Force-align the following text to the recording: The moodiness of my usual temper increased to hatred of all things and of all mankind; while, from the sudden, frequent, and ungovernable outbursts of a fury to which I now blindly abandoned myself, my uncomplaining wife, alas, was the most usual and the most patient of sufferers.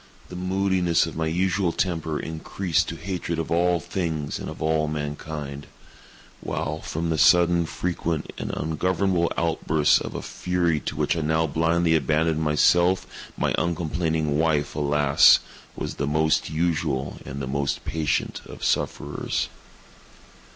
The 0.29 0.35
moodiness 0.35 1.05
of 1.05 1.15
my 1.15 1.27
usual 1.27 1.71
temper 1.71 2.19
increased 2.19 2.87
to 2.89 2.95
hatred 2.95 3.37
of 3.37 3.51
all 3.51 3.79
things 3.79 4.39
and 4.39 4.49
of 4.49 4.59
all 4.59 4.87
mankind; 4.87 5.67
while, 6.39 6.81
from 6.81 7.11
the 7.11 7.19
sudden, 7.19 7.67
frequent, 7.67 8.33
and 8.39 8.49
ungovernable 8.49 9.31
outbursts 9.37 10.01
of 10.01 10.15
a 10.15 10.23
fury 10.23 10.79
to 10.79 10.95
which 10.95 11.15
I 11.15 11.21
now 11.21 11.45
blindly 11.45 11.95
abandoned 11.95 12.41
myself, 12.41 13.05
my 13.37 13.53
uncomplaining 13.59 14.39
wife, 14.39 14.73
alas, 14.73 15.37
was 15.75 15.93
the 15.97 16.07
most 16.07 16.49
usual 16.49 17.17
and 17.23 17.39
the 17.39 17.45
most 17.45 17.85
patient 17.85 18.41
of 18.47 18.63
sufferers. 18.63 19.49